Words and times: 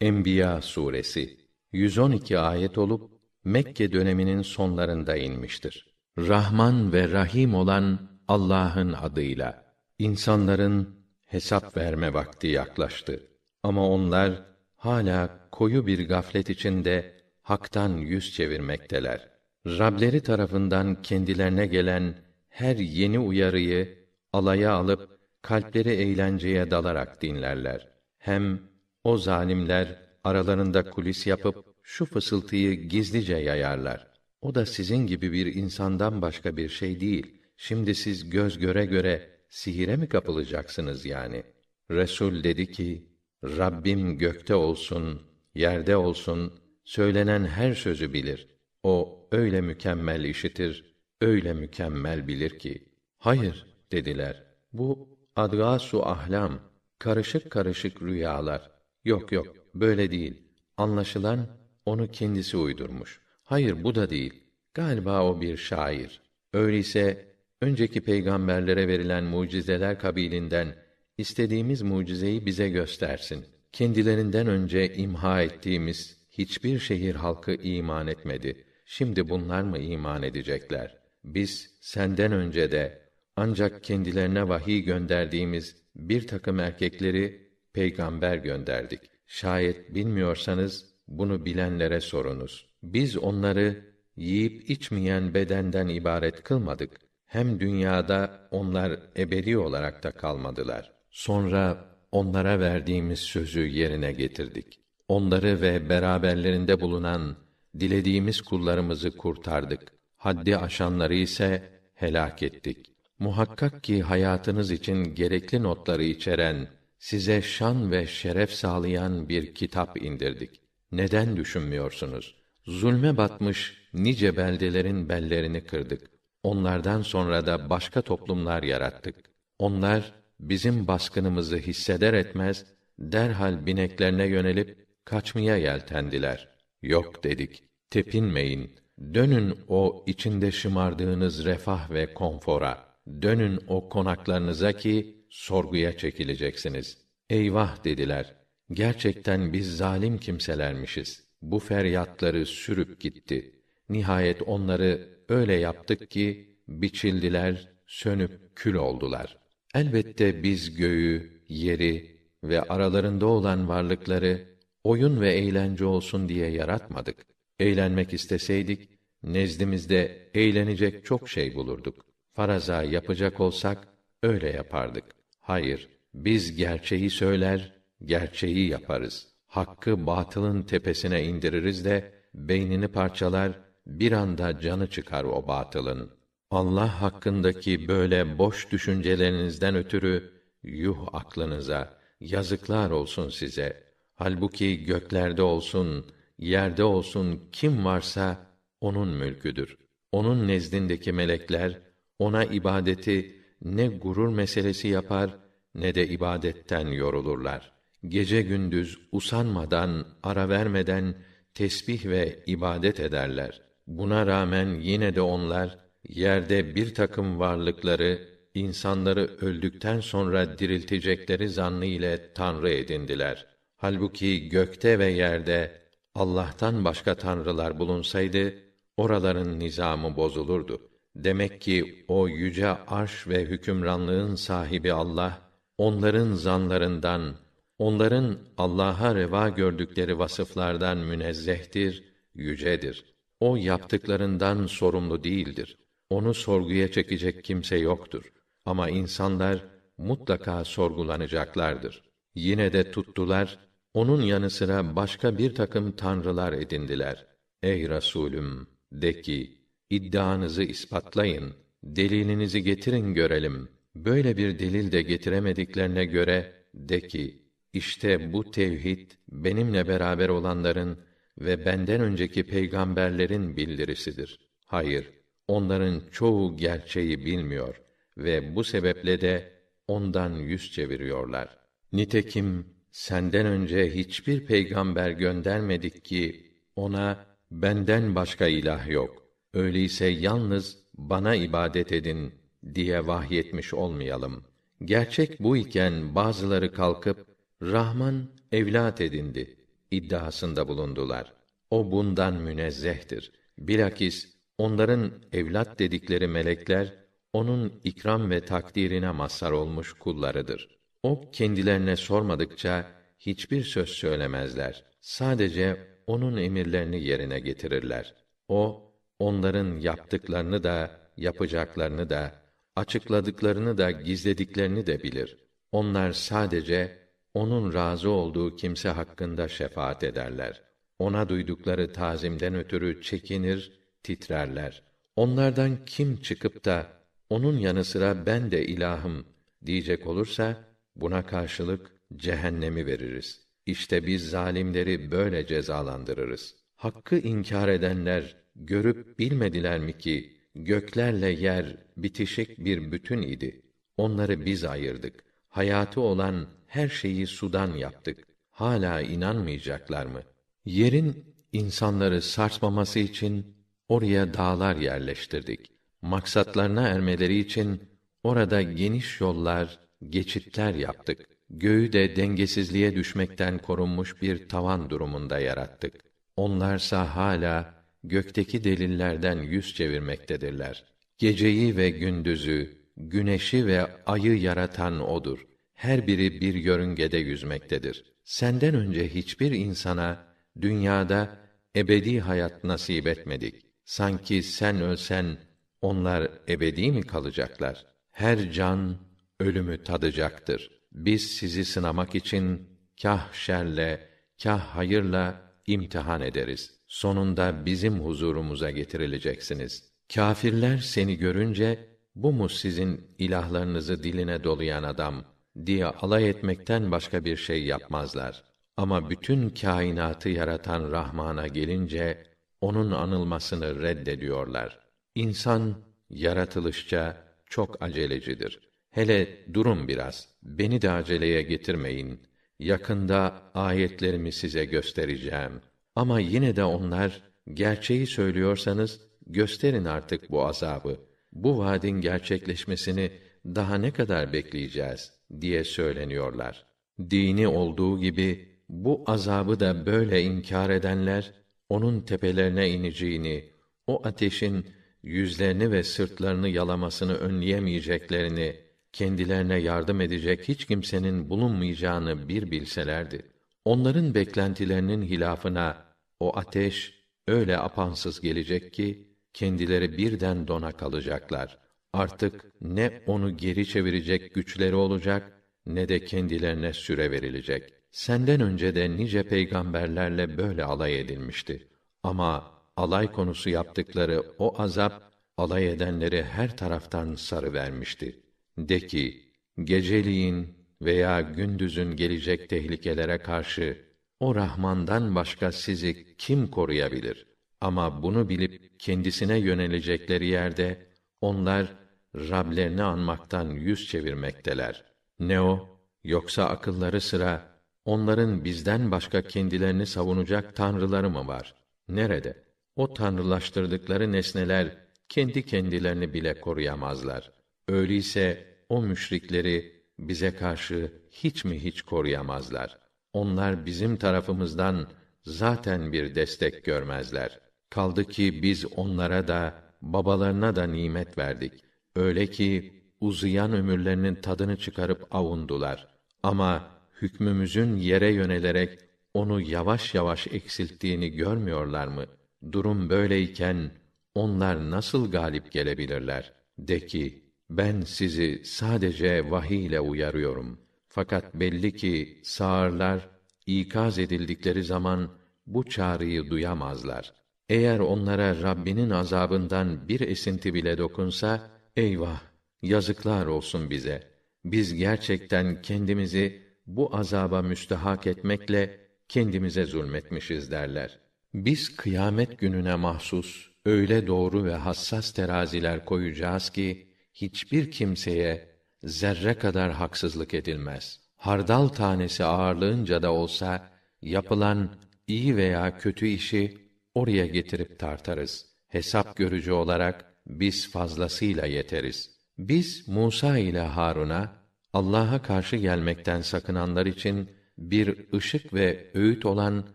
Enbiya 0.00 0.62
suresi 0.62 1.36
112 1.72 2.38
ayet 2.38 2.78
olup 2.78 3.10
Mekke 3.44 3.92
döneminin 3.92 4.42
sonlarında 4.42 5.16
inmiştir. 5.16 5.94
Rahman 6.18 6.92
ve 6.92 7.10
Rahim 7.10 7.54
olan 7.54 7.98
Allah'ın 8.28 8.92
adıyla 8.92 9.74
insanların 9.98 10.88
hesap 11.24 11.76
verme 11.76 12.14
vakti 12.14 12.46
yaklaştı. 12.46 13.28
Ama 13.62 13.88
onlar 13.88 14.42
hala 14.76 15.48
koyu 15.50 15.86
bir 15.86 16.08
gaflet 16.08 16.50
içinde 16.50 17.20
haktan 17.42 17.96
yüz 17.96 18.34
çevirmekteler. 18.34 19.28
Rableri 19.66 20.20
tarafından 20.20 21.02
kendilerine 21.02 21.66
gelen 21.66 22.18
her 22.48 22.76
yeni 22.76 23.18
uyarıyı 23.18 23.98
alaya 24.32 24.72
alıp 24.72 25.18
kalpleri 25.42 25.90
eğlenceye 25.90 26.70
dalarak 26.70 27.22
dinlerler. 27.22 27.88
Hem 28.18 28.60
o 29.04 29.16
zalimler 29.16 29.98
aralarında 30.24 30.90
kulis 30.90 31.26
yapıp 31.26 31.56
şu 31.82 32.04
fısıltıyı 32.04 32.88
gizlice 32.88 33.36
yayarlar. 33.36 34.06
O 34.42 34.54
da 34.54 34.66
sizin 34.66 35.06
gibi 35.06 35.32
bir 35.32 35.54
insandan 35.54 36.22
başka 36.22 36.56
bir 36.56 36.68
şey 36.68 37.00
değil. 37.00 37.42
Şimdi 37.56 37.94
siz 37.94 38.30
göz 38.30 38.58
göre 38.58 38.86
göre 38.86 39.30
sihire 39.48 39.96
mi 39.96 40.08
kapılacaksınız 40.08 41.04
yani? 41.04 41.42
Resul 41.90 42.44
dedi 42.44 42.72
ki: 42.72 43.08
Rabbim 43.44 44.18
gökte 44.18 44.54
olsun, 44.54 45.22
yerde 45.54 45.96
olsun, 45.96 46.60
söylenen 46.84 47.44
her 47.44 47.74
sözü 47.74 48.12
bilir. 48.12 48.48
O 48.82 49.28
öyle 49.32 49.60
mükemmel 49.60 50.24
işitir, 50.24 50.94
öyle 51.20 51.54
mükemmel 51.54 52.28
bilir 52.28 52.58
ki. 52.58 52.88
Hayır 53.18 53.66
dediler. 53.92 54.44
Bu 54.72 55.18
adgasu 55.36 56.06
ahlam, 56.06 56.60
karışık 56.98 57.50
karışık 57.50 58.02
rüyalar. 58.02 58.73
Yok 59.04 59.32
yok, 59.32 59.56
böyle 59.74 60.10
değil. 60.10 60.42
Anlaşılan 60.76 61.46
onu 61.86 62.10
kendisi 62.10 62.56
uydurmuş. 62.56 63.20
Hayır 63.44 63.84
bu 63.84 63.94
da 63.94 64.10
değil. 64.10 64.34
Galiba 64.74 65.22
o 65.24 65.40
bir 65.40 65.56
şair. 65.56 66.20
Öyleyse 66.52 67.34
önceki 67.60 68.00
peygamberlere 68.00 68.88
verilen 68.88 69.24
mucizeler 69.24 69.98
kabilinden 69.98 70.76
istediğimiz 71.18 71.82
mucizeyi 71.82 72.46
bize 72.46 72.68
göstersin. 72.68 73.44
Kendilerinden 73.72 74.46
önce 74.46 74.94
imha 74.94 75.42
ettiğimiz 75.42 76.16
hiçbir 76.30 76.78
şehir 76.78 77.14
halkı 77.14 77.54
iman 77.54 78.06
etmedi. 78.06 78.64
Şimdi 78.84 79.28
bunlar 79.28 79.62
mı 79.62 79.78
iman 79.78 80.22
edecekler? 80.22 80.98
Biz 81.24 81.70
senden 81.80 82.32
önce 82.32 82.72
de 82.72 83.02
ancak 83.36 83.84
kendilerine 83.84 84.48
vahiy 84.48 84.80
gönderdiğimiz 84.80 85.76
bir 85.96 86.26
takım 86.26 86.60
erkekleri 86.60 87.43
peygamber 87.74 88.36
gönderdik. 88.36 89.00
Şayet 89.26 89.94
bilmiyorsanız 89.94 90.94
bunu 91.08 91.44
bilenlere 91.44 92.00
sorunuz. 92.00 92.68
Biz 92.82 93.16
onları 93.16 93.84
yiyip 94.16 94.70
içmeyen 94.70 95.34
bedenden 95.34 95.88
ibaret 95.88 96.42
kılmadık. 96.42 96.90
Hem 97.26 97.60
dünyada 97.60 98.48
onlar 98.50 99.00
ebedi 99.16 99.58
olarak 99.58 100.02
da 100.02 100.10
kalmadılar. 100.10 100.92
Sonra 101.10 101.84
onlara 102.12 102.60
verdiğimiz 102.60 103.18
sözü 103.18 103.66
yerine 103.66 104.12
getirdik. 104.12 104.80
Onları 105.08 105.60
ve 105.60 105.88
beraberlerinde 105.88 106.80
bulunan 106.80 107.36
dilediğimiz 107.80 108.40
kullarımızı 108.40 109.16
kurtardık. 109.16 109.80
Haddi 110.16 110.56
aşanları 110.56 111.14
ise 111.14 111.62
helak 111.94 112.42
ettik. 112.42 112.90
Muhakkak 113.18 113.82
ki 113.82 114.02
hayatınız 114.02 114.70
için 114.70 115.14
gerekli 115.14 115.62
notları 115.62 116.04
içeren, 116.04 116.68
size 117.04 117.42
şan 117.42 117.90
ve 117.90 118.06
şeref 118.06 118.50
sağlayan 118.52 119.28
bir 119.28 119.54
kitap 119.54 120.02
indirdik. 120.02 120.60
Neden 120.92 121.36
düşünmüyorsunuz? 121.36 122.34
Zulme 122.66 123.16
batmış 123.16 123.88
nice 123.94 124.36
beldelerin 124.36 125.08
bellerini 125.08 125.64
kırdık. 125.64 126.10
Onlardan 126.42 127.02
sonra 127.02 127.46
da 127.46 127.70
başka 127.70 128.02
toplumlar 128.02 128.62
yarattık. 128.62 129.14
Onlar 129.58 130.12
bizim 130.40 130.86
baskınımızı 130.86 131.56
hisseder 131.56 132.14
etmez 132.14 132.64
derhal 132.98 133.66
bineklerine 133.66 134.26
yönelip 134.26 134.86
kaçmaya 135.04 135.56
yeltendiler. 135.56 136.48
Yok 136.82 137.24
dedik. 137.24 137.62
Tepinmeyin. 137.90 138.76
Dönün 139.14 139.58
o 139.68 140.04
içinde 140.06 140.52
şımardığınız 140.52 141.44
refah 141.44 141.90
ve 141.90 142.14
konfora. 142.14 142.84
Dönün 143.22 143.60
o 143.68 143.88
konaklarınıza 143.88 144.72
ki 144.72 145.13
sorguya 145.34 145.96
çekileceksiniz. 145.96 146.98
Eyvah 147.30 147.84
dediler. 147.84 148.34
Gerçekten 148.72 149.52
biz 149.52 149.76
zalim 149.76 150.18
kimselermişiz. 150.18 151.24
Bu 151.42 151.58
feryatları 151.58 152.46
sürüp 152.46 153.00
gitti. 153.00 153.60
Nihayet 153.88 154.42
onları 154.42 155.08
öyle 155.28 155.54
yaptık 155.54 156.10
ki 156.10 156.58
biçildiler, 156.68 157.68
sönüp 157.86 158.56
kül 158.56 158.74
oldular. 158.74 159.38
Elbette 159.74 160.42
biz 160.42 160.76
göğü, 160.76 161.42
yeri 161.48 162.20
ve 162.44 162.62
aralarında 162.62 163.26
olan 163.26 163.68
varlıkları 163.68 164.48
oyun 164.84 165.20
ve 165.20 165.32
eğlence 165.32 165.84
olsun 165.84 166.28
diye 166.28 166.50
yaratmadık. 166.50 167.26
Eğlenmek 167.58 168.12
isteseydik 168.12 168.90
nezdimizde 169.22 170.30
eğlenecek 170.34 171.04
çok 171.04 171.28
şey 171.28 171.54
bulurduk. 171.54 172.06
Faraza 172.34 172.82
yapacak 172.82 173.40
olsak 173.40 173.88
öyle 174.22 174.50
yapardık. 174.50 175.23
Hayır, 175.44 175.88
biz 176.14 176.56
gerçeği 176.56 177.10
söyler, 177.10 177.72
gerçeği 178.04 178.68
yaparız. 178.68 179.28
Hakkı 179.46 180.06
batılın 180.06 180.62
tepesine 180.62 181.24
indiririz 181.24 181.84
de 181.84 182.12
beynini 182.34 182.88
parçalar, 182.88 183.52
bir 183.86 184.12
anda 184.12 184.60
canı 184.60 184.90
çıkar 184.90 185.24
o 185.24 185.48
batılın. 185.48 186.10
Allah 186.50 187.02
hakkındaki 187.02 187.88
böyle 187.88 188.38
boş 188.38 188.70
düşüncelerinizden 188.72 189.74
ötürü 189.74 190.32
yuh 190.62 191.08
aklınıza 191.12 191.98
yazıklar 192.20 192.90
olsun 192.90 193.28
size. 193.28 193.84
Halbuki 194.14 194.84
göklerde 194.84 195.42
olsun, 195.42 196.06
yerde 196.38 196.84
olsun 196.84 197.48
kim 197.52 197.84
varsa 197.84 198.46
onun 198.80 199.08
mülküdür. 199.08 199.76
Onun 200.12 200.48
nezdindeki 200.48 201.12
melekler 201.12 201.78
ona 202.18 202.44
ibadeti 202.44 203.43
ne 203.64 203.86
gurur 203.86 204.28
meselesi 204.28 204.88
yapar 204.88 205.30
ne 205.74 205.94
de 205.94 206.08
ibadetten 206.08 206.86
yorulurlar. 206.86 207.72
Gece 208.08 208.42
gündüz 208.42 208.98
usanmadan, 209.12 210.06
ara 210.22 210.48
vermeden 210.48 211.14
tesbih 211.54 212.06
ve 212.06 212.38
ibadet 212.46 213.00
ederler. 213.00 213.62
Buna 213.86 214.26
rağmen 214.26 214.80
yine 214.80 215.14
de 215.14 215.20
onlar 215.20 215.78
yerde 216.08 216.74
bir 216.74 216.94
takım 216.94 217.38
varlıkları 217.38 218.28
insanları 218.54 219.20
öldükten 219.40 220.00
sonra 220.00 220.58
diriltecekleri 220.58 221.48
zannı 221.48 221.86
ile 221.86 222.32
tanrı 222.34 222.70
edindiler. 222.70 223.46
Halbuki 223.76 224.48
gökte 224.48 224.98
ve 224.98 225.06
yerde 225.06 225.80
Allah'tan 226.14 226.84
başka 226.84 227.14
tanrılar 227.14 227.78
bulunsaydı 227.78 228.54
oraların 228.96 229.60
nizamı 229.60 230.16
bozulurdu. 230.16 230.93
Demek 231.16 231.60
ki 231.60 232.04
o 232.08 232.28
yüce 232.28 232.68
arş 232.68 233.28
ve 233.28 233.44
hükümranlığın 233.44 234.34
sahibi 234.34 234.92
Allah 234.92 235.40
onların 235.78 236.32
zanlarından, 236.32 237.34
onların 237.78 238.38
Allah'a 238.56 239.14
reva 239.14 239.48
gördükleri 239.48 240.18
vasıflardan 240.18 240.98
münezzehtir, 240.98 242.04
yücedir. 242.34 243.04
O 243.40 243.56
yaptıklarından 243.56 244.66
sorumlu 244.66 245.24
değildir. 245.24 245.78
Onu 246.10 246.34
sorguya 246.34 246.92
çekecek 246.92 247.44
kimse 247.44 247.76
yoktur. 247.76 248.32
Ama 248.66 248.90
insanlar 248.90 249.64
mutlaka 249.98 250.64
sorgulanacaklardır. 250.64 252.02
Yine 252.34 252.72
de 252.72 252.90
tuttular, 252.90 253.58
onun 253.94 254.22
yanı 254.22 254.50
sıra 254.50 254.96
başka 254.96 255.38
bir 255.38 255.54
takım 255.54 255.92
tanrılar 255.92 256.52
edindiler. 256.52 257.26
Ey 257.62 257.88
Resulüm, 257.88 258.68
de 258.92 259.22
ki, 259.22 259.63
iddianızı 259.90 260.62
ispatlayın, 260.62 261.54
delilinizi 261.84 262.62
getirin 262.62 263.14
görelim. 263.14 263.68
Böyle 263.94 264.36
bir 264.36 264.58
delil 264.58 264.92
de 264.92 265.02
getiremediklerine 265.02 266.04
göre, 266.04 266.52
de 266.74 267.00
ki, 267.00 267.42
işte 267.72 268.32
bu 268.32 268.50
tevhid, 268.50 269.10
benimle 269.28 269.88
beraber 269.88 270.28
olanların 270.28 270.98
ve 271.38 271.66
benden 271.66 272.00
önceki 272.00 272.44
peygamberlerin 272.44 273.56
bildirisidir. 273.56 274.38
Hayır, 274.66 275.10
onların 275.48 276.02
çoğu 276.12 276.56
gerçeği 276.56 277.24
bilmiyor 277.24 277.80
ve 278.16 278.56
bu 278.56 278.64
sebeple 278.64 279.20
de 279.20 279.52
ondan 279.88 280.34
yüz 280.34 280.72
çeviriyorlar. 280.72 281.58
Nitekim 281.92 282.66
senden 282.90 283.46
önce 283.46 283.94
hiçbir 283.94 284.46
peygamber 284.46 285.10
göndermedik 285.10 286.04
ki 286.04 286.50
ona 286.76 287.26
benden 287.50 288.14
başka 288.14 288.46
ilah 288.46 288.88
yok. 288.88 289.23
Öyleyse 289.54 290.06
yalnız 290.06 290.78
bana 290.98 291.34
ibadet 291.34 291.92
edin 291.92 292.34
diye 292.74 293.06
vahyetmiş 293.06 293.74
olmayalım. 293.74 294.44
Gerçek 294.84 295.40
bu 295.40 295.56
iken 295.56 296.14
bazıları 296.14 296.72
kalkıp 296.72 297.26
Rahman 297.62 298.28
evlat 298.52 299.00
edindi 299.00 299.56
iddiasında 299.90 300.68
bulundular. 300.68 301.32
O 301.70 301.92
bundan 301.92 302.34
münezzehtir. 302.34 303.32
Bilakis 303.58 304.34
onların 304.58 305.12
evlat 305.32 305.78
dedikleri 305.78 306.26
melekler 306.26 306.94
onun 307.32 307.80
ikram 307.84 308.30
ve 308.30 308.40
takdirine 308.44 309.10
mazhar 309.10 309.50
olmuş 309.50 309.92
kullarıdır. 309.92 310.68
O 311.02 311.30
kendilerine 311.30 311.96
sormadıkça 311.96 312.86
hiçbir 313.18 313.62
söz 313.62 313.88
söylemezler. 313.88 314.84
Sadece 315.00 315.76
onun 316.06 316.36
emirlerini 316.36 317.04
yerine 317.04 317.40
getirirler. 317.40 318.14
O 318.48 318.83
onların 319.18 319.76
yaptıklarını 319.76 320.62
da 320.62 320.90
yapacaklarını 321.16 322.10
da 322.10 322.32
açıkladıklarını 322.76 323.78
da 323.78 323.90
gizlediklerini 323.90 324.86
de 324.86 325.02
bilir. 325.02 325.36
Onlar 325.72 326.12
sadece 326.12 326.98
onun 327.34 327.74
razı 327.74 328.10
olduğu 328.10 328.56
kimse 328.56 328.88
hakkında 328.88 329.48
şefaat 329.48 330.04
ederler. 330.04 330.62
Ona 330.98 331.28
duydukları 331.28 331.92
tazimden 331.92 332.54
ötürü 332.54 333.02
çekinir, 333.02 333.72
titrerler. 334.02 334.82
Onlardan 335.16 335.84
kim 335.86 336.16
çıkıp 336.16 336.64
da 336.64 336.86
onun 337.30 337.58
yanı 337.58 337.84
sıra 337.84 338.26
ben 338.26 338.50
de 338.50 338.66
ilahım 338.66 339.26
diyecek 339.66 340.06
olursa 340.06 340.64
buna 340.96 341.26
karşılık 341.26 341.92
cehennemi 342.16 342.86
veririz. 342.86 343.40
İşte 343.66 344.06
biz 344.06 344.30
zalimleri 344.30 345.10
böyle 345.10 345.46
cezalandırırız. 345.46 346.54
Hakkı 346.76 347.16
inkar 347.16 347.68
edenler 347.68 348.36
görüp 348.56 349.18
bilmediler 349.18 349.78
mi 349.78 349.98
ki 349.98 350.36
göklerle 350.54 351.30
yer 351.30 351.76
bitişik 351.96 352.58
bir 352.58 352.92
bütün 352.92 353.22
idi. 353.22 353.62
Onları 353.96 354.46
biz 354.46 354.64
ayırdık. 354.64 355.24
Hayatı 355.48 356.00
olan 356.00 356.46
her 356.66 356.88
şeyi 356.88 357.26
sudan 357.26 357.74
yaptık. 357.74 358.18
Hala 358.50 359.00
inanmayacaklar 359.00 360.06
mı? 360.06 360.22
Yerin 360.64 361.34
insanları 361.52 362.22
sarsmaması 362.22 362.98
için 362.98 363.56
oraya 363.88 364.34
dağlar 364.34 364.76
yerleştirdik. 364.76 365.70
Maksatlarına 366.02 366.88
ermeleri 366.88 367.38
için 367.38 367.82
orada 368.22 368.62
geniş 368.62 369.20
yollar, 369.20 369.78
geçitler 370.10 370.74
yaptık. 370.74 371.28
Göğü 371.50 371.92
de 371.92 372.16
dengesizliğe 372.16 372.94
düşmekten 372.94 373.58
korunmuş 373.58 374.22
bir 374.22 374.48
tavan 374.48 374.90
durumunda 374.90 375.38
yarattık. 375.38 375.94
Onlarsa 376.36 377.16
hala 377.16 377.83
gökteki 378.04 378.64
delillerden 378.64 379.42
yüz 379.42 379.74
çevirmektedirler. 379.74 380.84
Geceyi 381.18 381.76
ve 381.76 381.90
gündüzü, 381.90 382.78
güneşi 382.96 383.66
ve 383.66 383.86
ayı 384.06 384.40
yaratan 384.40 385.08
odur. 385.08 385.46
Her 385.74 386.06
biri 386.06 386.40
bir 386.40 386.54
yörüngede 386.54 387.18
yüzmektedir. 387.18 388.04
Senden 388.24 388.74
önce 388.74 389.08
hiçbir 389.08 389.50
insana 389.50 390.26
dünyada 390.60 391.38
ebedi 391.76 392.20
hayat 392.20 392.64
nasip 392.64 393.06
etmedik. 393.06 393.66
Sanki 393.84 394.42
sen 394.42 394.80
ölsen 394.80 395.36
onlar 395.80 396.30
ebedi 396.48 396.92
mi 396.92 397.02
kalacaklar? 397.02 397.86
Her 398.10 398.52
can 398.52 398.96
ölümü 399.40 399.84
tadacaktır. 399.84 400.70
Biz 400.92 401.30
sizi 401.30 401.64
sınamak 401.64 402.14
için 402.14 402.68
kah 403.02 403.32
şerle, 403.32 404.08
kah 404.42 404.60
hayırla 404.60 405.52
imtihan 405.66 406.20
ederiz. 406.20 406.80
Sonunda 406.86 407.66
bizim 407.66 408.00
huzurumuza 408.00 408.70
getirileceksiniz. 408.70 409.92
Kâfirler 410.14 410.78
seni 410.78 411.16
görünce 411.16 411.88
bu 412.14 412.32
mu 412.32 412.48
sizin 412.48 413.06
ilahlarınızı 413.18 414.02
diline 414.02 414.44
dolayan 414.44 414.82
adam 414.82 415.24
diye 415.66 415.86
alay 415.86 416.30
etmekten 416.30 416.90
başka 416.90 417.24
bir 417.24 417.36
şey 417.36 417.64
yapmazlar. 417.64 418.44
Ama 418.76 419.10
bütün 419.10 419.50
kainatı 419.50 420.28
yaratan 420.28 420.92
Rahman'a 420.92 421.46
gelince 421.46 422.24
onun 422.60 422.90
anılmasını 422.90 423.82
reddediyorlar. 423.82 424.78
İnsan 425.14 425.74
yaratılışça 426.10 427.24
çok 427.46 427.82
acelecidir. 427.82 428.60
Hele 428.90 429.44
durun 429.54 429.88
biraz. 429.88 430.28
Beni 430.42 430.82
de 430.82 430.90
aceleye 430.90 431.42
getirmeyin. 431.42 432.20
Yakında 432.58 433.42
ayetlerimi 433.54 434.32
size 434.32 434.64
göstereceğim. 434.64 435.60
Ama 435.96 436.20
yine 436.20 436.56
de 436.56 436.64
onlar 436.64 437.22
gerçeği 437.54 438.06
söylüyorsanız 438.06 439.00
gösterin 439.26 439.84
artık 439.84 440.30
bu 440.30 440.46
azabı. 440.46 441.00
Bu 441.32 441.58
vaadin 441.58 442.00
gerçekleşmesini 442.00 443.10
daha 443.46 443.74
ne 443.74 443.90
kadar 443.90 444.32
bekleyeceğiz 444.32 445.12
diye 445.40 445.64
söyleniyorlar. 445.64 446.66
Dini 447.10 447.48
olduğu 447.48 448.00
gibi 448.00 448.48
bu 448.68 449.04
azabı 449.06 449.60
da 449.60 449.86
böyle 449.86 450.22
inkar 450.22 450.70
edenler 450.70 451.32
onun 451.68 452.00
tepelerine 452.00 452.70
ineceğini, 452.70 453.50
o 453.86 454.06
ateşin 454.06 454.66
yüzlerini 455.02 455.72
ve 455.72 455.82
sırtlarını 455.82 456.48
yalamasını 456.48 457.14
önleyemeyeceklerini, 457.14 458.56
kendilerine 458.92 459.56
yardım 459.56 460.00
edecek 460.00 460.48
hiç 460.48 460.64
kimsenin 460.64 461.30
bulunmayacağını 461.30 462.28
bir 462.28 462.50
bilselerdi. 462.50 463.33
Onların 463.64 464.14
beklentilerinin 464.14 465.02
hilafına 465.02 465.84
o 466.20 466.36
ateş 466.38 467.04
öyle 467.28 467.58
apansız 467.58 468.20
gelecek 468.20 468.72
ki 468.72 469.08
kendileri 469.32 469.98
birden 469.98 470.48
dona 470.48 470.72
kalacaklar. 470.72 471.58
Artık 471.92 472.44
ne 472.60 473.02
onu 473.06 473.36
geri 473.36 473.66
çevirecek 473.66 474.34
güçleri 474.34 474.74
olacak 474.74 475.42
ne 475.66 475.88
de 475.88 476.04
kendilerine 476.04 476.72
süre 476.72 477.10
verilecek. 477.10 477.72
Senden 477.92 478.40
önce 478.40 478.74
de 478.74 478.96
nice 478.96 479.22
peygamberlerle 479.22 480.38
böyle 480.38 480.64
alay 480.64 481.00
edilmişti. 481.00 481.68
Ama 482.02 482.54
alay 482.76 483.12
konusu 483.12 483.50
yaptıkları 483.50 484.22
o 484.38 484.62
azap 484.62 485.12
alay 485.36 485.68
edenleri 485.68 486.22
her 486.22 486.56
taraftan 486.56 487.14
sarı 487.14 487.52
vermişti. 487.52 488.20
De 488.58 488.80
ki, 488.80 489.32
geceliğin 489.64 490.63
veya 490.84 491.20
gündüzün 491.20 491.96
gelecek 491.96 492.48
tehlikelere 492.50 493.18
karşı 493.18 493.78
o 494.20 494.34
Rahman'dan 494.34 495.14
başka 495.14 495.52
sizi 495.52 496.16
kim 496.16 496.46
koruyabilir? 496.46 497.26
Ama 497.60 498.02
bunu 498.02 498.28
bilip 498.28 498.80
kendisine 498.80 499.38
yönelecekleri 499.38 500.26
yerde 500.26 500.86
onlar 501.20 501.66
Rablerini 502.14 502.82
anmaktan 502.82 503.50
yüz 503.50 503.88
çevirmekteler. 503.88 504.84
Ne 505.20 505.40
o? 505.40 505.78
Yoksa 506.04 506.44
akılları 506.44 507.00
sıra 507.00 507.60
onların 507.84 508.44
bizden 508.44 508.90
başka 508.90 509.22
kendilerini 509.22 509.86
savunacak 509.86 510.56
tanrıları 510.56 511.10
mı 511.10 511.26
var? 511.26 511.54
Nerede? 511.88 512.44
O 512.76 512.94
tanrılaştırdıkları 512.94 514.12
nesneler 514.12 514.76
kendi 515.08 515.46
kendilerini 515.46 516.14
bile 516.14 516.40
koruyamazlar. 516.40 517.32
Öyleyse 517.68 518.46
o 518.68 518.82
müşrikleri 518.82 519.73
bize 519.98 520.36
karşı 520.36 520.92
hiç 521.10 521.44
mi 521.44 521.64
hiç 521.64 521.82
koruyamazlar. 521.82 522.78
Onlar 523.12 523.66
bizim 523.66 523.96
tarafımızdan 523.96 524.88
zaten 525.22 525.92
bir 525.92 526.14
destek 526.14 526.64
görmezler. 526.64 527.40
Kaldı 527.70 528.04
ki 528.04 528.42
biz 528.42 528.66
onlara 528.76 529.28
da 529.28 529.54
babalarına 529.82 530.56
da 530.56 530.66
nimet 530.66 531.18
verdik. 531.18 531.52
Öyle 531.96 532.26
ki 532.26 532.82
uzayan 533.00 533.52
ömürlerinin 533.52 534.14
tadını 534.14 534.56
çıkarıp 534.56 535.06
avundular. 535.10 535.88
Ama 536.22 536.70
hükmümüzün 537.02 537.76
yere 537.76 538.12
yönelerek 538.12 538.78
onu 539.14 539.40
yavaş 539.40 539.94
yavaş 539.94 540.26
eksilttiğini 540.26 541.10
görmüyorlar 541.10 541.88
mı? 541.88 542.04
Durum 542.52 542.90
böyleyken 542.90 543.70
onlar 544.14 544.70
nasıl 544.70 545.10
galip 545.10 545.52
gelebilirler? 545.52 546.32
De 546.58 546.86
ki, 546.86 547.23
ben 547.56 547.80
sizi 547.80 548.42
sadece 548.44 549.30
vahiy 549.30 549.66
ile 549.66 549.80
uyarıyorum. 549.80 550.58
Fakat 550.88 551.34
belli 551.34 551.76
ki 551.76 552.20
sağırlar 552.24 553.08
ikaz 553.46 553.98
edildikleri 553.98 554.64
zaman 554.64 555.10
bu 555.46 555.64
çağrıyı 555.64 556.30
duyamazlar. 556.30 557.14
Eğer 557.48 557.78
onlara 557.78 558.42
Rabbinin 558.42 558.90
azabından 558.90 559.88
bir 559.88 560.00
esinti 560.00 560.54
bile 560.54 560.78
dokunsa, 560.78 561.50
eyvah, 561.76 562.20
yazıklar 562.62 563.26
olsun 563.26 563.70
bize. 563.70 564.02
Biz 564.44 564.74
gerçekten 564.74 565.62
kendimizi 565.62 566.42
bu 566.66 566.96
azaba 566.96 567.42
müstehak 567.42 568.06
etmekle 568.06 568.80
kendimize 569.08 569.64
zulmetmişiz 569.64 570.50
derler. 570.50 570.98
Biz 571.34 571.76
kıyamet 571.76 572.38
gününe 572.38 572.74
mahsus 572.74 573.50
öyle 573.64 574.06
doğru 574.06 574.44
ve 574.44 574.54
hassas 574.54 575.12
teraziler 575.12 575.84
koyacağız 575.84 576.50
ki 576.50 576.93
hiçbir 577.14 577.70
kimseye 577.70 578.48
zerre 578.82 579.34
kadar 579.34 579.72
haksızlık 579.72 580.34
edilmez. 580.34 581.00
Hardal 581.16 581.68
tanesi 581.68 582.24
ağırlığınca 582.24 583.02
da 583.02 583.12
olsa 583.12 583.70
yapılan 584.02 584.70
iyi 585.06 585.36
veya 585.36 585.78
kötü 585.78 586.06
işi 586.06 586.58
oraya 586.94 587.26
getirip 587.26 587.78
tartarız. 587.78 588.46
Hesap 588.68 589.16
görücü 589.16 589.52
olarak 589.52 590.14
biz 590.26 590.70
fazlasıyla 590.70 591.46
yeteriz. 591.46 592.10
Biz 592.38 592.88
Musa 592.88 593.38
ile 593.38 593.60
Harun'a 593.60 594.44
Allah'a 594.72 595.22
karşı 595.22 595.56
gelmekten 595.56 596.20
sakınanlar 596.20 596.86
için 596.86 597.30
bir 597.58 598.12
ışık 598.14 598.54
ve 598.54 598.90
öğüt 598.94 599.26
olan 599.26 599.68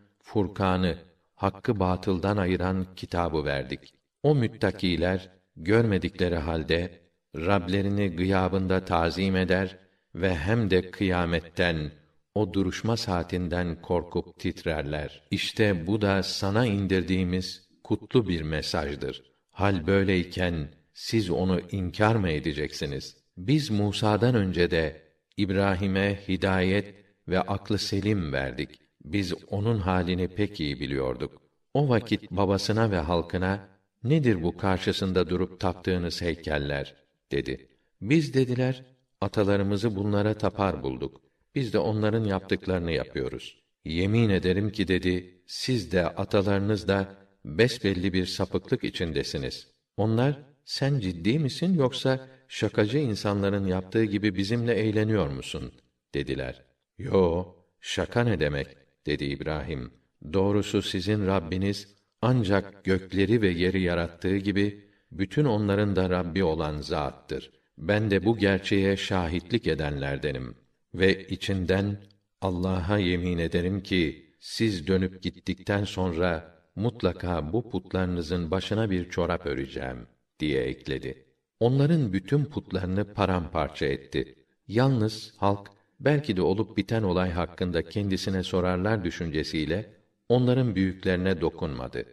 Furkan'ı, 0.24 0.98
hakkı 1.36 1.79
batıldan 1.79 2.38
ayıran 2.38 2.96
kitabı 2.96 3.46
verdik. 3.46 3.93
O 4.24 4.36
müttakiler 4.36 5.29
görmedikleri 5.55 6.36
halde 6.36 7.09
Rablerini 7.36 8.15
gıyabında 8.15 8.86
tazim 8.86 9.36
eder 9.36 9.77
ve 10.15 10.36
hem 10.36 10.69
de 10.69 10.91
kıyametten 10.91 11.91
o 12.36 12.53
duruşma 12.53 12.98
saatinden 12.98 13.81
korkup 13.81 14.39
titrerler. 14.39 15.24
İşte 15.31 15.88
bu 15.88 16.01
da 16.01 16.24
sana 16.24 16.65
indirdiğimiz 16.65 17.67
kutlu 17.83 18.27
bir 18.27 18.41
mesajdır. 18.41 19.24
Hal 19.51 19.88
böyleyken 19.88 20.69
siz 20.93 21.29
onu 21.29 21.62
inkar 21.71 22.15
mı 22.15 22.29
edeceksiniz? 22.29 23.17
Biz 23.38 23.69
Musa'dan 23.69 24.36
önce 24.36 24.71
de 24.71 25.01
İbrahim'e 25.38 26.19
hidayet 26.27 26.95
ve 27.27 27.41
aklı 27.41 27.77
selim 27.77 28.33
verdik. 28.33 28.69
Biz 29.03 29.33
onun 29.48 29.79
halini 29.79 30.27
pek 30.27 30.59
iyi 30.59 30.79
biliyorduk. 30.79 31.41
O 31.74 31.89
vakit 31.89 32.31
babasına 32.31 32.91
ve 32.91 32.98
halkına 32.98 33.67
nedir 34.03 34.43
bu 34.43 34.57
karşısında 34.57 35.29
durup 35.29 35.59
taptığınız 35.59 36.21
heykeller 36.21 36.95
dedi. 37.31 37.67
Biz 38.01 38.33
dediler 38.33 38.86
atalarımızı 39.21 39.95
bunlara 39.95 40.33
tapar 40.33 40.83
bulduk. 40.83 41.21
Biz 41.55 41.74
de 41.74 41.79
onların 41.79 42.24
yaptıklarını 42.24 42.91
yapıyoruz. 42.91 43.63
Yemin 43.86 44.29
ederim 44.29 44.71
ki 44.71 44.88
dedi, 44.88 45.43
siz 45.45 45.91
de 45.91 46.05
atalarınız 46.07 46.88
da 46.88 47.15
besbelli 47.45 48.13
bir 48.13 48.25
sapıklık 48.25 48.83
içindesiniz. 48.83 49.67
Onlar, 49.98 50.39
sen 50.65 51.00
ciddi 51.00 51.39
misin 51.39 51.74
yoksa 51.74 52.27
şakacı 52.48 52.98
insanların 52.98 53.67
yaptığı 53.67 54.03
gibi 54.03 54.36
bizimle 54.36 54.74
eğleniyor 54.74 55.27
musun? 55.27 55.74
dediler. 56.13 56.65
Yo, 56.98 57.45
şaka 57.79 58.24
ne 58.24 58.39
demek? 58.39 58.67
dedi 59.05 59.25
İbrahim. 59.25 59.93
Doğrusu 60.33 60.81
sizin 60.81 61.27
Rabbiniz 61.27 61.95
ancak 62.21 62.86
gökleri 62.86 63.41
ve 63.41 63.50
yeri 63.50 63.81
yarattığı 63.81 64.38
gibi 64.38 64.88
bütün 65.12 65.46
onların 65.46 65.96
da 65.96 66.10
Rabbi 66.10 66.44
olan 66.44 66.82
zattır. 66.82 67.51
Ben 67.78 68.12
de 68.12 68.25
bu 68.25 68.38
gerçeğe 68.38 68.98
şahitlik 68.98 69.68
edenlerdenim 69.68 70.56
ve 70.94 71.28
içinden 71.28 71.98
Allah'a 72.42 72.98
yemin 72.98 73.38
ederim 73.38 73.84
ki 73.84 74.34
siz 74.39 74.88
dönüp 74.88 75.24
gittikten 75.24 75.84
sonra 75.84 76.56
mutlaka 76.75 77.54
bu 77.54 77.70
putlarınızın 77.70 78.51
başına 78.51 78.89
bir 78.89 79.10
çorap 79.10 79.46
öreceğim 79.46 80.08
diye 80.39 80.63
ekledi. 80.63 81.25
Onların 81.60 82.13
bütün 82.13 82.46
putlarını 82.46 83.13
paramparça 83.13 83.86
etti. 83.86 84.36
Yalnız 84.68 85.34
halk 85.38 85.72
belki 86.00 86.38
de 86.38 86.42
olup 86.42 86.78
biten 86.78 87.04
olay 87.04 87.32
hakkında 87.32 87.82
kendisine 87.89 88.44
sorarlar 88.44 89.04
düşüncesiyle 89.04 89.94
onların 90.30 90.75
büyüklerine 90.75 91.42
dokunmadı. 91.42 92.06